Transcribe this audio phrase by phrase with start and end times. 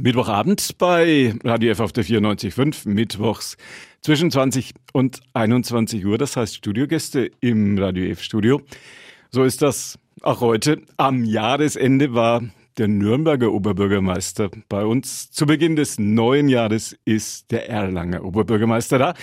[0.00, 3.56] Mittwochabend bei Radio F auf der 94.5, mittwochs
[4.00, 6.18] zwischen 20 und 21 Uhr.
[6.18, 8.60] Das heißt Studiogäste im Radio F Studio.
[9.32, 10.82] So ist das auch heute.
[10.98, 12.44] Am Jahresende war
[12.78, 15.32] der Nürnberger Oberbürgermeister bei uns.
[15.32, 19.14] Zu Beginn des neuen Jahres ist der Erlanger Oberbürgermeister da.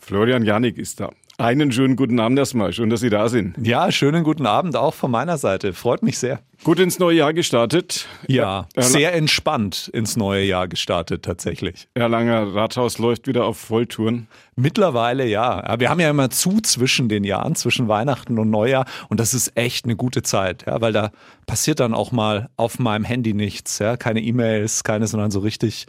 [0.00, 1.10] Florian Janik ist da.
[1.40, 2.72] Einen schönen guten Abend erstmal.
[2.72, 3.54] Schön, dass Sie da sind.
[3.64, 5.72] Ja, schönen guten Abend auch von meiner Seite.
[5.72, 6.40] Freut mich sehr.
[6.64, 8.08] Gut ins neue Jahr gestartet.
[8.26, 11.86] Ja, Erla sehr entspannt ins neue Jahr gestartet tatsächlich.
[11.94, 14.26] Erlanger Rathaus läuft wieder auf Volltouren.
[14.56, 15.78] Mittlerweile ja.
[15.78, 19.56] Wir haben ja immer zu zwischen den Jahren, zwischen Weihnachten und Neujahr und das ist
[19.56, 21.12] echt eine gute Zeit, ja, weil da
[21.46, 25.86] passiert dann auch mal auf meinem Handy nichts, ja, keine E-Mails, keine, sondern so richtig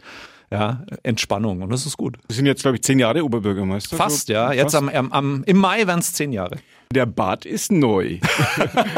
[0.52, 2.18] ja, Entspannung und das ist gut.
[2.28, 3.96] Sie sind jetzt, glaube ich, zehn Jahre Oberbürgermeister.
[3.96, 4.46] Fast, so, ja.
[4.46, 4.56] Fast.
[4.56, 6.56] Jetzt am, am, im Mai werden es zehn Jahre.
[6.92, 8.18] Der Bart ist neu.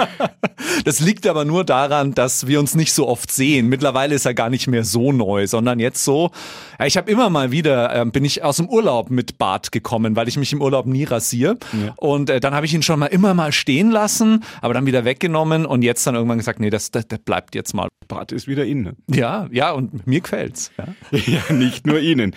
[0.86, 3.68] das liegt aber nur daran, dass wir uns nicht so oft sehen.
[3.68, 6.30] Mittlerweile ist er gar nicht mehr so neu, sondern jetzt so.
[6.78, 10.16] Ja, ich habe immer mal wieder, äh, bin ich aus dem Urlaub mit Bart gekommen,
[10.16, 11.58] weil ich mich im Urlaub nie rasiere.
[11.74, 11.92] Ja.
[11.98, 15.04] Und äh, dann habe ich ihn schon mal immer mal stehen lassen, aber dann wieder
[15.04, 17.88] weggenommen und jetzt dann irgendwann gesagt, nee, das, das, das bleibt jetzt mal.
[18.08, 18.84] Bart ist wieder in.
[18.84, 18.96] Ne?
[19.10, 20.70] Ja, ja, und mir gefällt's.
[20.78, 22.34] Ja, ja nicht nur Ihnen.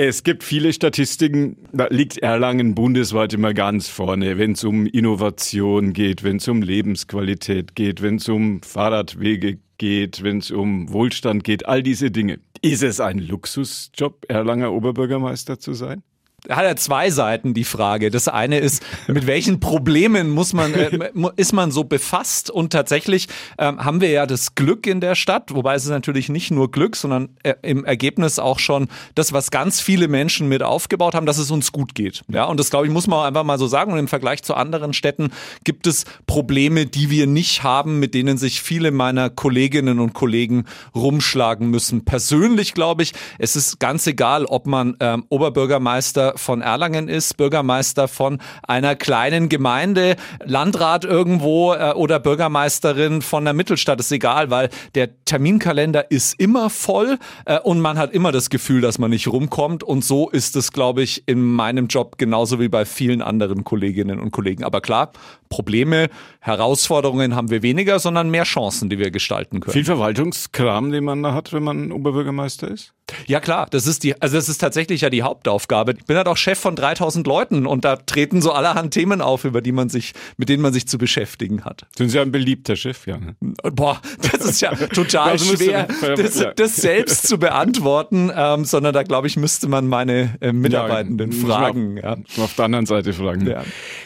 [0.00, 5.92] Es gibt viele Statistiken, da liegt Erlangen bundesweit immer ganz vorne, wenn es um Innovation
[5.92, 11.42] geht, wenn es um Lebensqualität geht, wenn es um Fahrradwege geht, wenn es um Wohlstand
[11.42, 12.38] geht, all diese Dinge.
[12.62, 16.04] Ist es ein Luxusjob, Erlanger Oberbürgermeister zu sein?
[16.48, 18.10] Hat er zwei Seiten, die Frage.
[18.10, 22.48] Das eine ist, mit welchen Problemen muss man, äh, ist man so befasst?
[22.48, 23.26] Und tatsächlich
[23.58, 26.70] ähm, haben wir ja das Glück in der Stadt, wobei es ist natürlich nicht nur
[26.70, 31.26] Glück, sondern äh, im Ergebnis auch schon das, was ganz viele Menschen mit aufgebaut haben,
[31.26, 32.22] dass es uns gut geht.
[32.28, 33.92] Ja, und das glaube ich, muss man auch einfach mal so sagen.
[33.92, 35.32] Und im Vergleich zu anderen Städten
[35.64, 40.66] gibt es Probleme, die wir nicht haben, mit denen sich viele meiner Kolleginnen und Kollegen
[40.94, 42.04] rumschlagen müssen.
[42.04, 48.08] Persönlich glaube ich, es ist ganz egal, ob man ähm, Oberbürgermeister von Erlangen ist, Bürgermeister
[48.08, 54.70] von einer kleinen Gemeinde, Landrat irgendwo äh, oder Bürgermeisterin von der Mittelstadt, ist egal, weil
[54.94, 59.28] der Terminkalender ist immer voll äh, und man hat immer das Gefühl, dass man nicht
[59.28, 63.64] rumkommt und so ist es, glaube ich, in meinem Job genauso wie bei vielen anderen
[63.64, 64.64] Kolleginnen und Kollegen.
[64.64, 65.12] Aber klar,
[65.48, 66.08] Probleme,
[66.40, 69.72] Herausforderungen haben wir weniger, sondern mehr Chancen, die wir gestalten können.
[69.72, 72.94] Viel Verwaltungskram, den man da hat, wenn man Oberbürgermeister ist?
[73.26, 75.94] Ja klar, das ist die, also das ist tatsächlich ja die Hauptaufgabe.
[75.98, 79.44] Ich bin halt auch Chef von 3000 Leuten und da treten so allerhand Themen auf,
[79.44, 81.86] über die man sich, mit denen man sich zu beschäftigen hat.
[81.96, 83.18] Sind Sie ein beliebter Chef, ja?
[83.18, 83.36] Ne?
[83.72, 89.02] Boah, das ist ja total also schwer, das, das, selbst zu beantworten, ähm, sondern da
[89.02, 91.96] glaube ich müsste man meine äh, Mitarbeitenden ja, fragen.
[91.96, 92.16] Ja.
[92.42, 93.46] Auf der anderen Seite fragen.
[93.46, 93.64] Ja.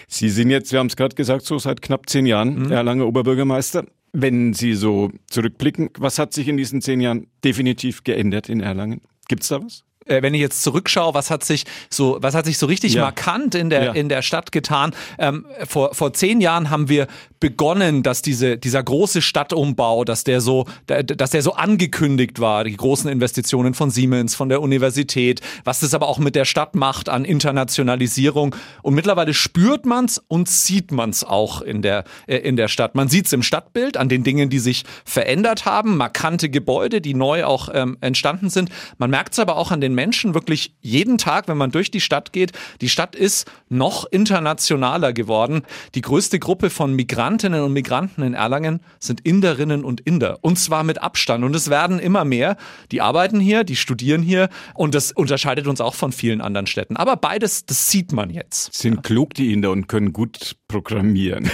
[0.09, 2.73] Sie sind jetzt, wir haben es gerade gesagt, so seit knapp zehn Jahren mhm.
[2.73, 3.85] Erlanger Oberbürgermeister.
[4.13, 9.01] Wenn Sie so zurückblicken, was hat sich in diesen zehn Jahren definitiv geändert in Erlangen?
[9.29, 9.85] Gibt's da was?
[10.07, 13.03] Äh, wenn ich jetzt zurückschaue, was hat sich so, was hat sich so richtig ja.
[13.03, 13.93] markant in der, ja.
[13.93, 14.93] in der Stadt getan?
[15.19, 17.07] Ähm, vor, vor zehn Jahren haben wir
[17.43, 22.77] begonnen, dass diese, dieser große Stadtumbau, dass der so, dass der so angekündigt war, die
[22.77, 27.09] großen Investitionen von Siemens, von der Universität, was das aber auch mit der Stadt macht
[27.09, 28.55] an Internationalisierung.
[28.83, 32.95] Und mittlerweile spürt man's und sieht man's auch in der, äh, in der Stadt.
[32.95, 37.45] Man sieht's im Stadtbild, an den Dingen, die sich verändert haben, markante Gebäude, die neu
[37.45, 38.71] auch ähm, entstanden sind.
[38.99, 42.33] Man merkt's aber auch an den Menschen wirklich jeden Tag, wenn man durch die Stadt
[42.33, 42.53] geht.
[42.81, 45.63] Die Stadt ist noch internationaler geworden.
[45.95, 50.39] Die größte Gruppe von Migrantinnen und Migranten in Erlangen sind Inderinnen und Inder.
[50.43, 51.45] Und zwar mit Abstand.
[51.45, 52.57] Und es werden immer mehr.
[52.91, 54.49] Die arbeiten hier, die studieren hier.
[54.75, 56.97] Und das unterscheidet uns auch von vielen anderen Städten.
[56.97, 58.75] Aber beides, das sieht man jetzt.
[58.75, 59.01] Sind ja.
[59.03, 61.51] klug, die Inder, und können gut programmieren.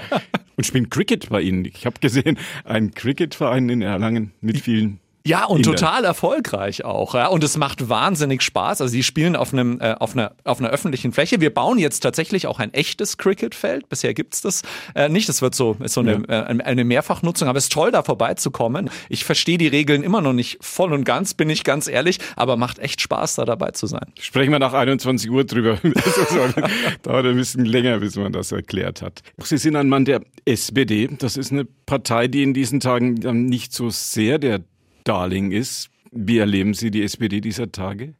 [0.56, 1.64] und spielen Cricket bei Ihnen.
[1.64, 7.14] Ich habe gesehen, ein Cricketverein in Erlangen mit vielen ja, und total erfolgreich auch.
[7.14, 7.28] Ja.
[7.28, 8.82] Und es macht wahnsinnig Spaß.
[8.82, 11.40] Also die spielen auf, einem, äh, auf, einer, auf einer öffentlichen Fläche.
[11.40, 13.88] Wir bauen jetzt tatsächlich auch ein echtes Cricketfeld.
[13.88, 14.62] Bisher gibt's das
[14.94, 15.30] äh, nicht.
[15.30, 16.42] Das wird so, ist so eine, ja.
[16.42, 17.48] äh, eine Mehrfachnutzung.
[17.48, 18.90] Aber es ist toll, da vorbeizukommen.
[19.08, 22.18] Ich verstehe die Regeln immer noch nicht voll und ganz, bin ich ganz ehrlich.
[22.36, 24.12] Aber macht echt Spaß, da dabei zu sein.
[24.20, 25.78] Sprechen wir nach 21 Uhr drüber.
[27.02, 29.22] Dauert ein bisschen länger, bis man das erklärt hat.
[29.42, 31.08] Sie sind ein Mann der SPD.
[31.18, 33.14] Das ist eine Partei, die in diesen Tagen
[33.46, 34.60] nicht so sehr der
[35.04, 35.90] Darling ist.
[36.10, 38.14] Wie erleben Sie die SPD dieser Tage?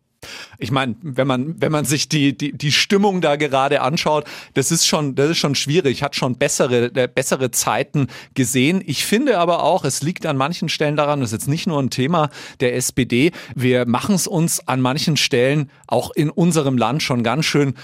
[0.59, 4.71] Ich meine, wenn man, wenn man sich die, die, die Stimmung da gerade anschaut, das
[4.71, 8.83] ist schon, das ist schon schwierig, hat schon bessere, äh, bessere Zeiten gesehen.
[8.85, 11.81] Ich finde aber auch, es liegt an manchen Stellen daran, das ist jetzt nicht nur
[11.81, 17.03] ein Thema der SPD, wir machen es uns an manchen Stellen auch in unserem Land
[17.03, 17.75] schon ganz schön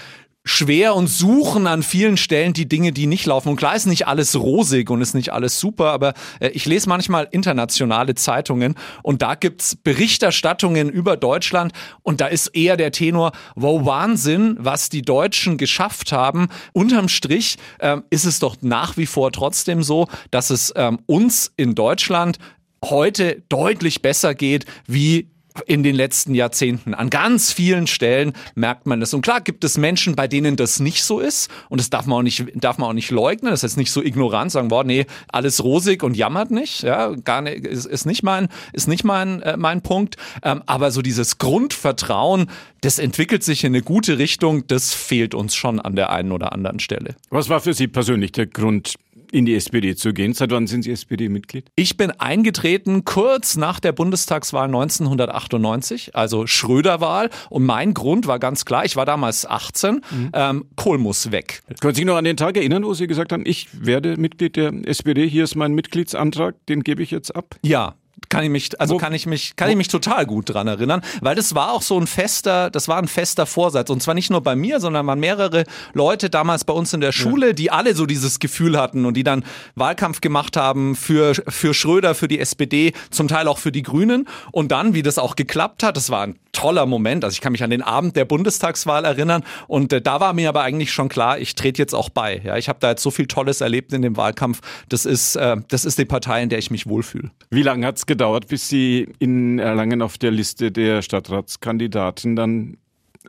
[0.43, 3.49] schwer und suchen an vielen Stellen die Dinge, die nicht laufen.
[3.49, 6.89] Und klar ist nicht alles rosig und ist nicht alles super, aber äh, ich lese
[6.89, 13.31] manchmal internationale Zeitungen und da gibt's Berichterstattungen über Deutschland und da ist eher der Tenor,
[13.55, 16.49] wow, Wahnsinn, was die Deutschen geschafft haben.
[16.73, 21.51] Unterm Strich ähm, ist es doch nach wie vor trotzdem so, dass es ähm, uns
[21.55, 22.39] in Deutschland
[22.83, 25.29] heute deutlich besser geht wie
[25.65, 26.93] in den letzten Jahrzehnten.
[26.93, 29.13] An ganz vielen Stellen merkt man das.
[29.13, 31.49] Und klar gibt es Menschen, bei denen das nicht so ist.
[31.69, 33.51] Und das darf man auch nicht, darf man auch nicht leugnen.
[33.51, 36.83] Das ist nicht so ignorant sagen, boah, nee, alles rosig und jammert nicht.
[36.83, 40.15] Ja, gar nicht, ist, ist nicht mein, ist nicht mein, äh, mein Punkt.
[40.43, 42.49] Ähm, aber so dieses Grundvertrauen,
[42.81, 44.65] das entwickelt sich in eine gute Richtung.
[44.67, 47.15] Das fehlt uns schon an der einen oder anderen Stelle.
[47.29, 48.95] Was war für Sie persönlich der Grund,
[49.31, 50.33] in die SPD zu gehen.
[50.33, 51.65] Seit wann sind Sie SPD-Mitglied?
[51.75, 57.29] Ich bin eingetreten kurz nach der Bundestagswahl 1998, also Schröder-Wahl.
[57.49, 60.29] Und mein Grund war ganz klar, ich war damals 18, mhm.
[60.33, 61.61] ähm, Kohl muss weg.
[61.79, 64.55] Können Sie sich noch an den Tag erinnern, wo Sie gesagt haben, ich werde Mitglied
[64.55, 67.55] der SPD, hier ist mein Mitgliedsantrag, den gebe ich jetzt ab?
[67.63, 67.95] Ja,
[68.29, 71.35] kann ich mich, also kann ich mich, kann ich mich total gut dran erinnern, weil
[71.35, 74.41] das war auch so ein fester, das war ein fester Vorsatz und zwar nicht nur
[74.41, 77.53] bei mir, sondern waren mehrere Leute damals bei uns in der Schule, ja.
[77.53, 79.43] die alle so dieses Gefühl hatten und die dann
[79.75, 84.27] Wahlkampf gemacht haben für für Schröder, für die SPD, zum Teil auch für die Grünen
[84.51, 87.23] und dann, wie das auch geklappt hat, das war ein toller Moment.
[87.23, 90.49] Also ich kann mich an den Abend der Bundestagswahl erinnern und äh, da war mir
[90.49, 92.41] aber eigentlich schon klar, ich trete jetzt auch bei.
[92.43, 94.61] Ja, ich habe da jetzt so viel Tolles erlebt in dem Wahlkampf.
[94.89, 97.31] Das ist, äh, das ist die Partei, in der ich mich wohlfühle.
[97.49, 102.77] Wie lange hat es gedauert, bis Sie in Erlangen auf der Liste der Stadtratskandidaten dann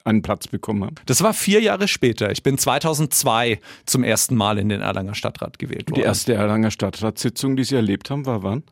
[0.03, 0.97] einen Platz bekommen haben?
[1.07, 2.33] Das war vier Jahre später.
[2.33, 6.01] Ich bin 2002 zum ersten Mal in den Erlanger Stadtrat gewählt worden.
[6.01, 8.65] Die erste Erlanger Stadtratssitzung, die Sie erlebt haben, war wann?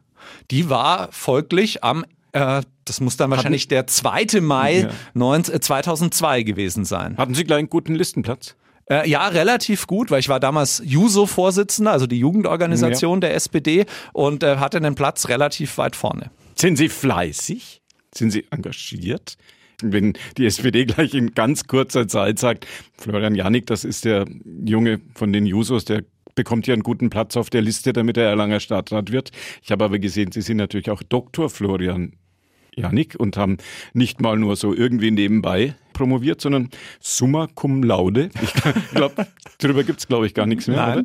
[0.51, 4.41] Die war folglich am äh, das muss dann wahrscheinlich Hatten, der 2.
[4.41, 4.91] Mai ja.
[5.15, 7.17] 19, 2002 gewesen sein.
[7.17, 8.57] Hatten Sie gleich einen guten Listenplatz?
[8.91, 13.29] Äh, ja, relativ gut, weil ich war damals Juso-Vorsitzender, also die Jugendorganisation ja.
[13.29, 16.31] der SPD und äh, hatte einen Platz relativ weit vorne.
[16.57, 17.83] Sind Sie fleißig?
[18.13, 19.37] Sind Sie engagiert?
[19.83, 22.67] Wenn die SPD gleich in ganz kurzer Zeit sagt,
[22.99, 24.27] Florian Janik, das ist der
[24.65, 26.03] Junge von den Jusos, der
[26.35, 29.31] bekommt ja einen guten Platz auf der Liste, damit er Erlanger Stadtrat wird.
[29.63, 32.15] Ich habe aber gesehen, Sie sind natürlich auch Doktor Florian
[32.77, 33.59] Janik und haben
[33.95, 38.31] nicht mal nur so irgendwie nebenbei promoviert, sondern summa cum laude.
[38.43, 38.55] Ich
[38.95, 39.27] glaube,
[39.59, 41.05] darüber gibt es, glaube ich, gar nichts mehr.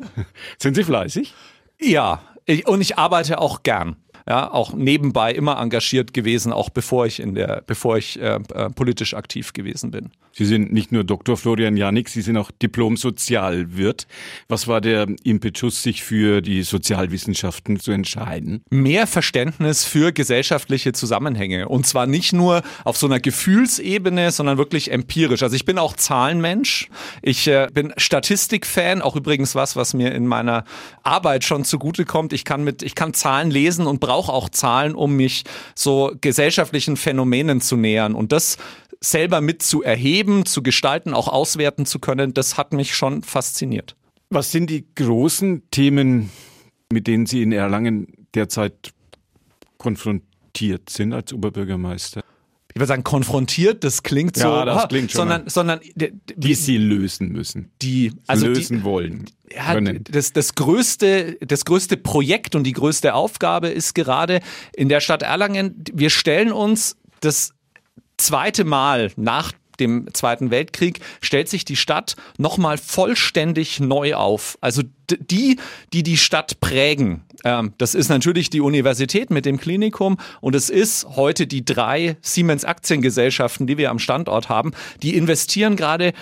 [0.58, 1.34] Sind Sie fleißig?
[1.78, 3.96] Ja, ich, und ich arbeite auch gern
[4.28, 8.70] ja, auch nebenbei immer engagiert gewesen, auch bevor ich in der, bevor ich äh, äh,
[8.70, 10.10] politisch aktiv gewesen bin.
[10.32, 11.38] Sie sind nicht nur Dr.
[11.38, 14.06] Florian Janik, Sie sind auch Diplom-Sozialwirt.
[14.48, 18.62] Was war der Impetus, sich für die Sozialwissenschaften zu entscheiden?
[18.68, 21.68] Mehr Verständnis für gesellschaftliche Zusammenhänge.
[21.68, 25.42] Und zwar nicht nur auf so einer Gefühlsebene, sondern wirklich empirisch.
[25.42, 26.90] Also ich bin auch Zahlenmensch.
[27.22, 30.64] Ich äh, bin Statistikfan, auch übrigens was, was mir in meiner
[31.02, 32.34] Arbeit schon zugutekommt.
[32.34, 36.96] Ich kann mit, ich kann Zahlen lesen und brauche auch Zahlen, um mich so gesellschaftlichen
[36.96, 38.14] Phänomenen zu nähern.
[38.14, 38.56] Und das
[39.00, 43.96] selber mit zu erheben, zu gestalten, auch auswerten zu können, das hat mich schon fasziniert.
[44.30, 46.30] Was sind die großen Themen,
[46.90, 48.92] mit denen Sie in Erlangen derzeit
[49.78, 52.22] konfrontiert sind als Oberbürgermeister?
[52.76, 56.54] Ich würde sagen, konfrontiert, das klingt so, ja, das klingt schon sondern, sondern die, die,
[56.54, 57.70] sie lösen müssen.
[57.80, 59.24] Die also lösen die, wollen.
[59.50, 64.40] Ja, das, das, größte, das größte Projekt und die größte Aufgabe ist gerade
[64.74, 67.54] in der Stadt Erlangen, wir stellen uns das
[68.18, 74.58] zweite Mal nach dem Zweiten Weltkrieg stellt sich die Stadt nochmal vollständig neu auf.
[74.60, 75.58] Also die,
[75.92, 80.70] die die Stadt prägen, ähm, das ist natürlich die Universität mit dem Klinikum und es
[80.70, 86.12] ist heute die drei Siemens Aktiengesellschaften, die wir am Standort haben, die investieren gerade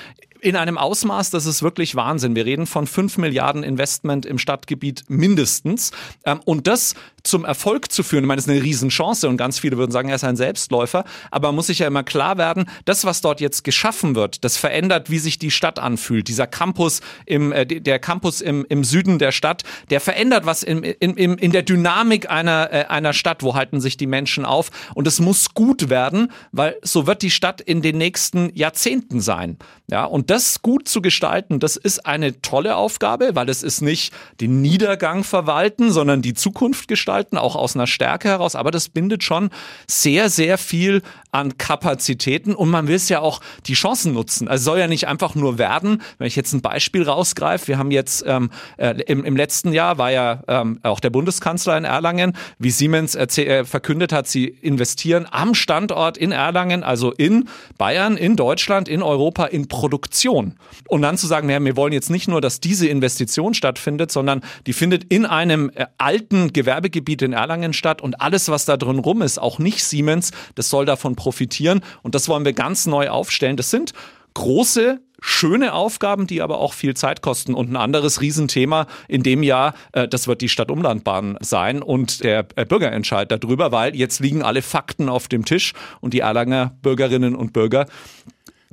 [0.44, 2.36] in einem Ausmaß, das ist wirklich Wahnsinn.
[2.36, 5.90] Wir reden von 5 Milliarden Investment im Stadtgebiet mindestens.
[6.26, 9.58] Ähm, und das zum Erfolg zu führen, ich meine, das ist eine Riesenchance und ganz
[9.58, 12.66] viele würden sagen, er ist ein Selbstläufer, aber man muss sich ja immer klar werden,
[12.84, 16.28] das, was dort jetzt geschaffen wird, das verändert, wie sich die Stadt anfühlt.
[16.28, 20.82] Dieser Campus im, äh, der Campus im, im Süden der Stadt, der verändert was in,
[20.84, 25.06] in, in, der Dynamik einer, äh, einer Stadt, wo halten sich die Menschen auf und
[25.06, 29.56] es muss gut werden, weil so wird die Stadt in den nächsten Jahrzehnten sein.
[29.90, 34.12] Ja, und das gut zu gestalten, das ist eine tolle Aufgabe, weil es ist nicht
[34.40, 39.22] den Niedergang verwalten, sondern die Zukunft gestalten auch aus einer Stärke heraus, aber das bindet
[39.22, 39.50] schon
[39.86, 44.48] sehr, sehr viel an Kapazitäten und man will es ja auch die Chancen nutzen.
[44.48, 47.92] Also soll ja nicht einfach nur werden, wenn ich jetzt ein Beispiel rausgreife, wir haben
[47.92, 52.36] jetzt ähm, äh, im, im letzten Jahr war ja ähm, auch der Bundeskanzler in Erlangen,
[52.58, 57.48] wie Siemens äh, verkündet hat, sie investieren am Standort in Erlangen, also in
[57.78, 60.54] Bayern, in Deutschland, in Europa, in Produktion Investition.
[60.88, 64.43] Und dann zu sagen, naja, wir wollen jetzt nicht nur, dass diese Investition stattfindet, sondern
[64.66, 68.99] die findet in einem äh, alten Gewerbegebiet in Erlangen statt und alles, was da drin
[68.99, 71.81] rum ist, auch nicht Siemens, das soll davon profitieren.
[72.02, 73.57] Und das wollen wir ganz neu aufstellen.
[73.57, 73.93] Das sind
[74.35, 77.54] große schöne Aufgaben, die aber auch viel Zeit kosten.
[77.54, 82.47] Und ein anderes Riesenthema in dem Jahr, äh, das wird die Stadtumlandbahn sein und der
[82.57, 87.35] äh, Bürgerentscheid darüber, weil jetzt liegen alle Fakten auf dem Tisch und die Erlanger Bürgerinnen
[87.35, 87.87] und Bürger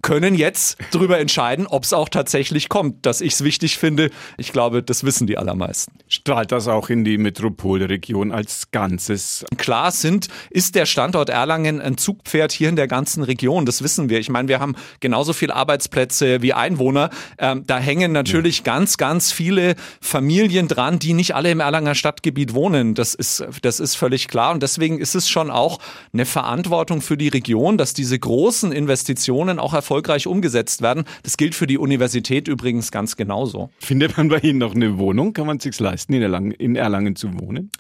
[0.01, 3.05] können jetzt darüber entscheiden, ob es auch tatsächlich kommt.
[3.05, 5.93] Dass ich es wichtig finde, ich glaube, das wissen die allermeisten.
[6.07, 9.45] Strahlt das auch in die Metropolregion als Ganzes?
[9.57, 13.65] Klar sind, ist der Standort Erlangen ein Zugpferd hier in der ganzen Region.
[13.65, 14.19] Das wissen wir.
[14.19, 17.09] Ich meine, wir haben genauso viele Arbeitsplätze wie Einwohner.
[17.37, 18.63] Ähm, da hängen natürlich ja.
[18.63, 22.95] ganz, ganz viele Familien dran, die nicht alle im Erlanger Stadtgebiet wohnen.
[22.95, 24.53] Das ist, das ist völlig klar.
[24.53, 25.79] Und deswegen ist es schon auch
[26.13, 31.03] eine Verantwortung für die Region, dass diese großen Investitionen auch erfolgreich erfolgreich umgesetzt werden.
[31.23, 33.71] Das gilt für die Universität übrigens ganz genauso.
[33.79, 35.33] Findet man bei Ihnen noch eine Wohnung?
[35.33, 37.71] Kann man es sich leisten, in Erlangen, in Erlangen zu wohnen?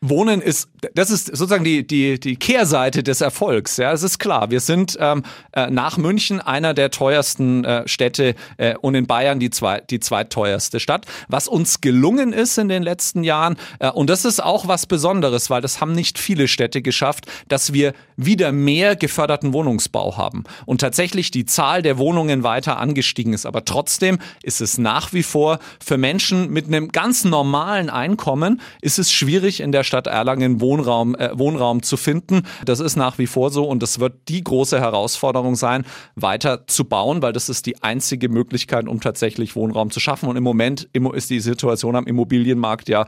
[0.00, 3.76] Wohnen ist, das ist sozusagen die, die, die Kehrseite des Erfolgs.
[3.76, 4.50] Ja, es ist klar.
[4.50, 9.40] Wir sind ähm, äh, nach München einer der teuersten äh, Städte äh, und in Bayern
[9.40, 11.06] die, zwei, die zweitteuerste Stadt.
[11.28, 15.50] Was uns gelungen ist in den letzten Jahren, äh, und das ist auch was Besonderes,
[15.50, 20.80] weil das haben nicht viele Städte geschafft, dass wir wieder mehr geförderten Wohnungsbau haben und
[20.80, 23.46] tatsächlich die Zahl der Wohnungen weiter angestiegen ist.
[23.46, 28.98] Aber trotzdem ist es nach wie vor für Menschen mit einem ganz normalen Einkommen ist
[28.98, 32.42] es schwierig in der Stadt Erlangen Wohnraum, äh, Wohnraum zu finden.
[32.64, 36.84] Das ist nach wie vor so und das wird die große Herausforderung sein, weiter zu
[36.84, 40.28] bauen, weil das ist die einzige Möglichkeit, um tatsächlich Wohnraum zu schaffen.
[40.28, 43.06] Und im Moment ist die Situation am Immobilienmarkt ja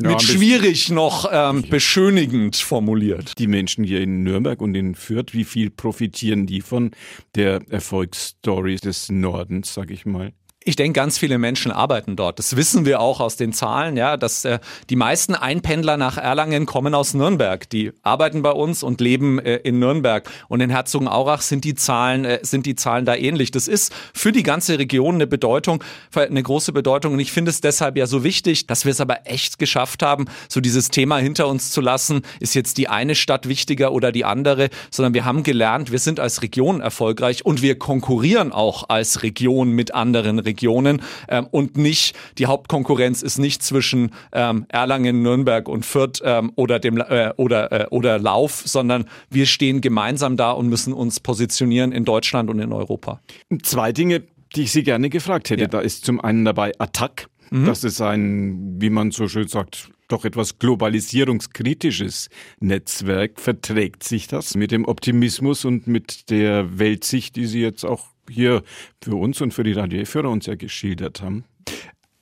[0.00, 3.36] ja, mit schwierig noch ähm, beschönigend formuliert.
[3.38, 6.92] Die Menschen hier in Nürnberg und in Fürth, wie viel profitieren die von
[7.34, 10.32] der Erfolgsstory des Nordens, sag ich mal?
[10.68, 12.38] Ich denke, ganz viele Menschen arbeiten dort.
[12.38, 14.58] Das wissen wir auch aus den Zahlen, ja, dass äh,
[14.90, 17.70] die meisten Einpendler nach Erlangen kommen aus Nürnberg.
[17.70, 20.30] Die arbeiten bei uns und leben äh, in Nürnberg.
[20.48, 23.50] Und in Herzogenaurach sind die Zahlen äh, sind die Zahlen da ähnlich.
[23.50, 25.82] Das ist für die ganze Region eine Bedeutung,
[26.14, 27.14] eine große Bedeutung.
[27.14, 30.26] Und ich finde es deshalb ja so wichtig, dass wir es aber echt geschafft haben,
[30.50, 32.20] so dieses Thema hinter uns zu lassen.
[32.40, 36.20] Ist jetzt die eine Stadt wichtiger oder die andere, sondern wir haben gelernt, wir sind
[36.20, 40.57] als Region erfolgreich und wir konkurrieren auch als Region mit anderen Regionen.
[40.58, 46.52] Regionen ähm, und nicht, die Hauptkonkurrenz ist nicht zwischen ähm, Erlangen, Nürnberg und Fürth ähm,
[46.56, 51.20] oder, dem, äh, oder, äh, oder Lauf, sondern wir stehen gemeinsam da und müssen uns
[51.20, 53.20] positionieren in Deutschland und in Europa.
[53.62, 54.24] Zwei Dinge,
[54.56, 55.62] die ich Sie gerne gefragt hätte.
[55.62, 55.68] Ja.
[55.68, 57.28] Da ist zum einen dabei Attac.
[57.50, 57.66] Mhm.
[57.66, 63.38] Das ist ein, wie man so schön sagt, doch etwas globalisierungskritisches Netzwerk.
[63.40, 68.62] Verträgt sich das mit dem Optimismus und mit der Weltsicht, die Sie jetzt auch hier
[69.02, 71.44] für uns und für die Radioführer uns ja geschildert haben?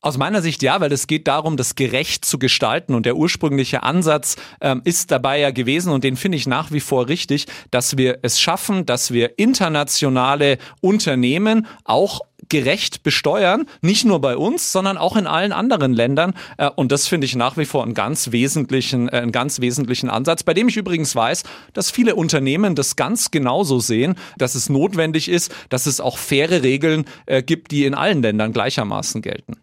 [0.07, 2.95] Aus meiner Sicht ja, weil es geht darum, das gerecht zu gestalten.
[2.95, 6.79] Und der ursprüngliche Ansatz ähm, ist dabei ja gewesen, und den finde ich nach wie
[6.79, 14.21] vor richtig, dass wir es schaffen, dass wir internationale Unternehmen auch gerecht besteuern, nicht nur
[14.21, 16.35] bei uns, sondern auch in allen anderen Ländern.
[16.57, 20.09] Äh, und das finde ich nach wie vor einen ganz wesentlichen, äh, einen ganz wesentlichen
[20.09, 24.69] Ansatz, bei dem ich übrigens weiß, dass viele Unternehmen das ganz genauso sehen, dass es
[24.69, 29.57] notwendig ist, dass es auch faire Regeln äh, gibt, die in allen Ländern gleichermaßen gelten.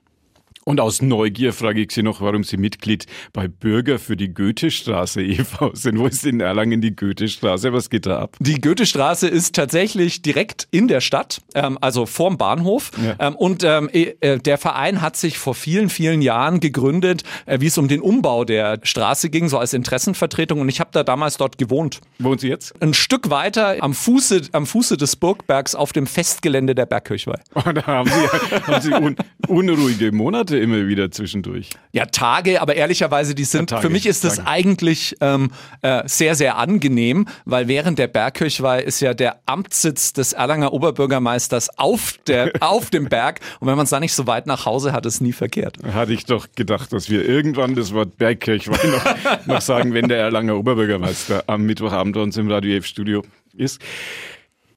[0.66, 5.22] Und aus Neugier frage ich Sie noch, warum Sie Mitglied bei Bürger für die Goethestraße
[5.24, 5.72] e.V.
[5.74, 6.00] sind.
[6.00, 7.74] Wo ist in Erlangen die Goethestraße?
[7.74, 8.38] Was geht da ab?
[8.40, 12.92] Die Goethestraße ist tatsächlich direkt in der Stadt, ähm, also vorm Bahnhof.
[13.04, 13.16] Ja.
[13.28, 17.68] Ähm, und ähm, äh, der Verein hat sich vor vielen, vielen Jahren gegründet, äh, wie
[17.68, 20.62] es um den Umbau der Straße ging, so als Interessenvertretung.
[20.62, 22.00] Und ich habe da damals dort gewohnt.
[22.20, 22.74] Wohnen Sie jetzt?
[22.82, 27.34] Ein Stück weiter am Fuße, am Fuße des Burgbergs auf dem Festgelände der Bergkirchweih.
[27.66, 29.16] Oh, da haben Sie, haben Sie un
[29.48, 31.70] unruhige Monate Monate immer wieder zwischendurch.
[31.92, 34.48] Ja, Tage, aber ehrlicherweise, die sind, ja, für mich ist das Tage.
[34.48, 40.34] eigentlich ähm, äh, sehr, sehr angenehm, weil während der Bergkirchweih ist ja der Amtssitz des
[40.34, 44.48] Erlanger Oberbürgermeisters auf, der, auf dem Berg und wenn man es da nicht so weit
[44.48, 45.78] nach Hause hat, ist nie verkehrt.
[45.94, 50.20] Hatte ich doch gedacht, dass wir irgendwann das Wort Bergkirchweih noch, noch sagen, wenn der
[50.20, 53.24] Erlanger Oberbürgermeister am Mittwochabend bei uns im Radio F-Studio
[53.56, 53.82] ist.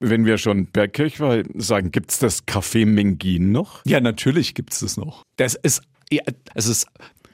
[0.01, 3.85] Wenn wir schon Bergkirchweih sagen, gibt es das Café Mengin noch?
[3.87, 5.23] Ja, natürlich gibt es das noch.
[5.37, 6.23] Das ist, ja,
[6.55, 6.87] es ist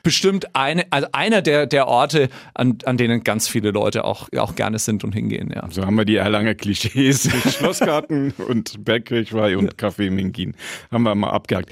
[0.03, 4.55] bestimmt eine, also einer der, der Orte, an, an denen ganz viele Leute auch, auch
[4.55, 5.69] gerne sind und hingehen, ja.
[5.71, 10.55] So haben wir die Erlanger Klischees Schlossgarten und Bergkirchweih und Café Mingin.
[10.91, 11.71] Haben wir mal abgehakt.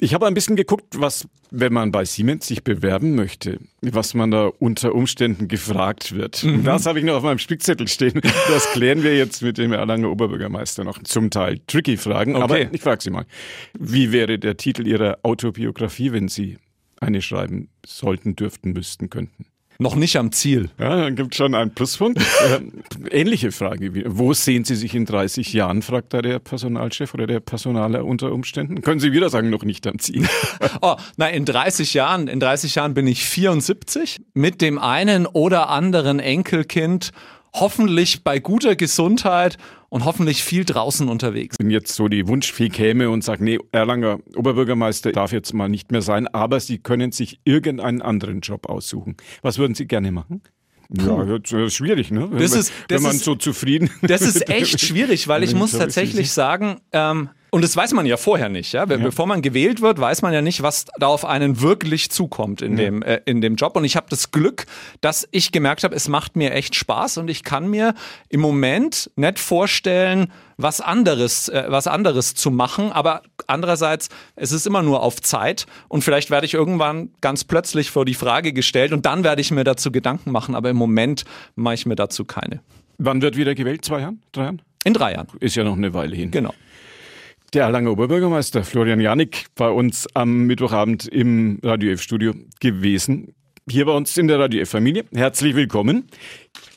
[0.00, 4.30] Ich habe ein bisschen geguckt, was, wenn man bei Siemens sich bewerben möchte, was man
[4.30, 6.44] da unter Umständen gefragt wird.
[6.44, 6.64] Mhm.
[6.64, 8.20] Das habe ich noch auf meinem Spickzettel stehen.
[8.48, 11.02] Das klären wir jetzt mit dem Erlanger Oberbürgermeister noch.
[11.02, 12.44] Zum Teil tricky Fragen, okay.
[12.44, 13.26] aber ich frage Sie mal.
[13.78, 16.58] Wie wäre der Titel Ihrer Autobiografie, wenn Sie
[17.02, 19.46] eine schreiben sollten, dürften, müssten, könnten?
[19.78, 20.70] Noch nicht am Ziel.
[20.78, 22.20] Ja, dann gibt es schon einen Pluspunkt.
[22.42, 23.92] Äh, ähnliche Frage.
[24.16, 28.32] Wo sehen Sie sich in 30 Jahren, fragt da der Personalchef oder der Personaler unter
[28.32, 28.80] Umständen.
[28.82, 30.26] Können Sie wieder sagen, noch nicht am Ziel?
[30.82, 35.68] oh, na, in 30 Jahren, in 30 Jahren bin ich 74 mit dem einen oder
[35.68, 37.12] anderen Enkelkind
[37.54, 41.56] hoffentlich bei guter Gesundheit und hoffentlich viel draußen unterwegs.
[41.58, 45.92] Wenn jetzt so die Wunschfee käme und sagt, nee, Erlanger Oberbürgermeister darf jetzt mal nicht
[45.92, 49.16] mehr sein, aber Sie können sich irgendeinen anderen Job aussuchen.
[49.42, 50.42] Was würden Sie gerne machen?
[50.98, 52.28] Ja, das ist schwierig, ne?
[52.30, 55.54] Wenn, das ist, das wenn man ist, so zufrieden Das ist echt schwierig, weil ich
[55.54, 58.86] muss tatsächlich sagen, ähm, und das weiß man ja vorher nicht, ja?
[58.86, 58.96] ja.
[58.96, 62.78] Bevor man gewählt wird, weiß man ja nicht, was da auf einen wirklich zukommt in,
[62.78, 62.84] ja.
[62.84, 63.76] dem, äh, in dem Job.
[63.76, 64.64] Und ich habe das Glück,
[65.02, 67.92] dass ich gemerkt habe, es macht mir echt Spaß und ich kann mir
[68.30, 72.90] im Moment nicht vorstellen, was anderes, äh, was anderes zu machen.
[72.90, 77.90] Aber andererseits, es ist immer nur auf Zeit und vielleicht werde ich irgendwann ganz plötzlich
[77.90, 80.54] vor die Frage gestellt und dann werde ich mir dazu Gedanken machen.
[80.54, 82.62] Aber im Moment mache ich mir dazu keine.
[82.96, 83.84] Wann wird wieder gewählt?
[83.84, 84.22] Zwei Jahren?
[84.32, 84.62] Drei Jahren?
[84.84, 85.28] In drei Jahren.
[85.38, 86.30] Ist ja noch eine Weile hin.
[86.30, 86.54] Genau.
[87.52, 93.34] Der Erlanger Oberbürgermeister Florian Janik bei uns am Mittwochabend im Radio F-Studio gewesen.
[93.68, 95.04] Hier bei uns in der Radio F-Familie.
[95.12, 96.06] Herzlich willkommen.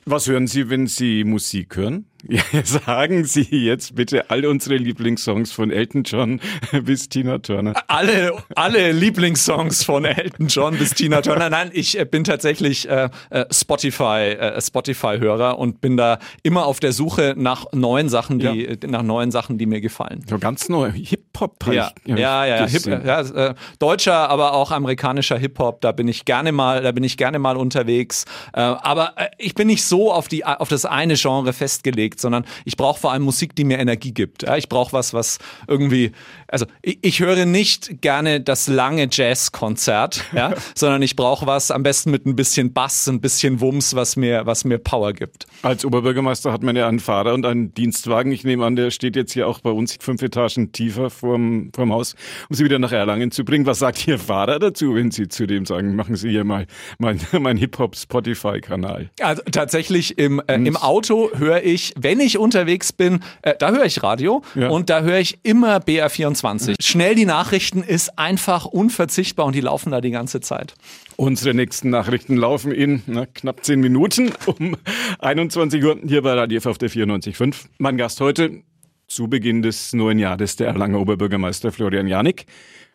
[0.04, 2.08] Was hören Sie, wenn Sie Musik hören?
[2.28, 6.40] Ja, sagen Sie jetzt bitte all unsere Lieblingssongs von Elton John
[6.84, 7.74] bis Tina Turner.
[7.88, 11.50] Alle, alle Lieblingssongs von Elton John bis Tina Turner.
[11.50, 16.80] Nein, ich äh, bin tatsächlich äh, äh, Spotify, äh, Spotify-Hörer und bin da immer auf
[16.80, 18.72] der Suche nach neuen Sachen, die, ja.
[18.72, 20.24] Äh, nach neuen Sachen, die mir gefallen.
[20.28, 20.92] So ganz neu.
[20.92, 21.68] Hip-Hop.
[21.68, 25.82] Ja, ja, ja, ja, Hip, ja äh, deutscher, aber auch amerikanischer Hip-Hop.
[25.82, 28.26] Da bin ich gerne mal, da bin ich gerne mal unterwegs.
[28.54, 32.78] aber ich bin nicht so auf die, auf das eine Genre festgelegt bewegt, sondern ich
[32.78, 34.44] brauche vor allem Musik, die mir Energie gibt.
[34.44, 36.12] Ja, ich brauche was, was irgendwie,
[36.48, 41.84] also ich, ich höre nicht gerne das lange Jazzkonzert, ja, sondern ich brauche was am
[41.84, 45.46] besten mit ein bisschen Bass, ein bisschen Wumms, was mir, was mir Power gibt.
[45.62, 48.32] Als Oberbürgermeister hat man ja einen Fahrer und einen Dienstwagen.
[48.32, 51.92] Ich nehme an, der steht jetzt hier auch bei uns fünf Etagen tiefer vorm, vorm
[51.92, 52.16] Haus,
[52.50, 53.66] um Sie wieder nach Erlangen zu bringen.
[53.66, 56.66] Was sagt Ihr Fahrer dazu, wenn Sie zu dem sagen, machen Sie hier mal
[57.00, 59.10] mein, mein Hip-Hop-Spotify-Kanal?
[59.22, 63.86] Also tatsächlich im, äh, im Auto höre ich, wenn ich unterwegs bin, äh, da höre
[63.86, 64.70] ich Radio ja.
[64.70, 66.70] und da höre ich immer BR24.
[66.70, 66.76] Mhm.
[66.80, 70.76] Schnell die Nachrichten ist einfach unverzichtbar und die laufen da die ganze Zeit.
[71.16, 74.78] Unsere nächsten Nachrichten laufen in na, knapp zehn Minuten um
[75.18, 77.56] 21 Uhr hier bei Radio F auf der 94.5.
[77.80, 78.62] Mein Gast heute
[79.08, 82.46] zu Beginn des neuen Jahres der Erlanger Oberbürgermeister Florian Janik.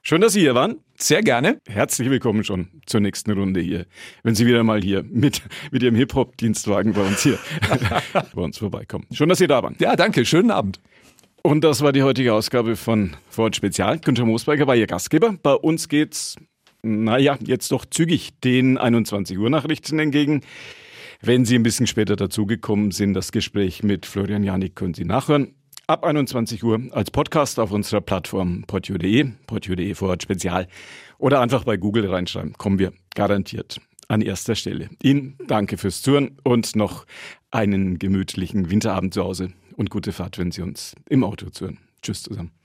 [0.02, 0.80] Schön, dass Sie hier waren.
[0.96, 1.60] Sehr gerne.
[1.68, 3.84] Herzlich willkommen schon zur nächsten Runde hier.
[4.22, 7.38] Wenn Sie wieder mal hier mit, mit Ihrem Hip-Hop-Dienstwagen bei uns hier
[8.34, 9.06] bei uns vorbeikommen.
[9.12, 9.76] Schön, dass Sie da waren.
[9.78, 10.24] Ja, danke.
[10.24, 10.80] Schönen Abend.
[11.42, 13.98] Und das war die heutige Ausgabe von Ford Spezial.
[13.98, 15.36] Günther Moosberger war Ihr Gastgeber.
[15.42, 16.36] Bei uns geht's,
[16.82, 20.40] naja, jetzt doch zügig den 21 Uhr Nachrichten entgegen.
[21.20, 25.54] Wenn Sie ein bisschen später dazugekommen sind, das Gespräch mit Florian Janik können Sie nachhören
[25.90, 30.68] ab 21 Uhr als Podcast auf unserer Plattform podio.de, podio.de Vorort Spezial
[31.18, 32.52] oder einfach bei Google reinschreiben.
[32.52, 34.88] Kommen wir garantiert an erster Stelle.
[35.02, 37.06] Ihnen danke fürs Zuhören und noch
[37.50, 41.78] einen gemütlichen Winterabend zu Hause und gute Fahrt, wenn Sie uns im Auto zuhören.
[42.02, 42.59] Tschüss zusammen.